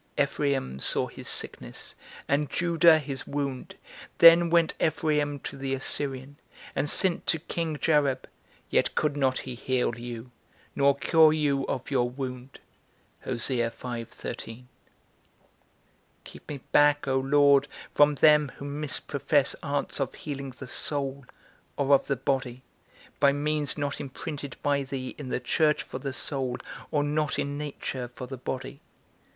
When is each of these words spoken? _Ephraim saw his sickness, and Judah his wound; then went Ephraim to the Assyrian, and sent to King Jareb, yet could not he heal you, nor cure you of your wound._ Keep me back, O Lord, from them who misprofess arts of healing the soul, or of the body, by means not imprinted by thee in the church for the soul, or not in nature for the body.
_Ephraim 0.17 0.81
saw 0.81 1.05
his 1.05 1.27
sickness, 1.29 1.93
and 2.27 2.49
Judah 2.49 2.97
his 2.97 3.27
wound; 3.27 3.75
then 4.17 4.49
went 4.49 4.73
Ephraim 4.81 5.37
to 5.41 5.55
the 5.55 5.75
Assyrian, 5.75 6.37
and 6.75 6.89
sent 6.89 7.27
to 7.27 7.37
King 7.37 7.77
Jareb, 7.77 8.23
yet 8.71 8.95
could 8.95 9.15
not 9.15 9.37
he 9.41 9.53
heal 9.53 9.95
you, 9.99 10.31
nor 10.75 10.97
cure 10.97 11.31
you 11.33 11.67
of 11.67 11.91
your 11.91 12.09
wound._ 12.09 12.57
Keep 16.23 16.49
me 16.49 16.57
back, 16.71 17.07
O 17.07 17.19
Lord, 17.19 17.67
from 17.93 18.15
them 18.15 18.51
who 18.57 18.65
misprofess 18.65 19.53
arts 19.61 19.99
of 19.99 20.15
healing 20.15 20.49
the 20.57 20.67
soul, 20.67 21.25
or 21.77 21.93
of 21.93 22.07
the 22.07 22.15
body, 22.15 22.63
by 23.19 23.31
means 23.31 23.77
not 23.77 24.01
imprinted 24.01 24.57
by 24.63 24.81
thee 24.81 25.13
in 25.19 25.29
the 25.29 25.39
church 25.39 25.83
for 25.83 25.99
the 25.99 26.11
soul, 26.11 26.57
or 26.89 27.03
not 27.03 27.37
in 27.37 27.55
nature 27.55 28.09
for 28.15 28.25
the 28.25 28.37
body. 28.39 28.81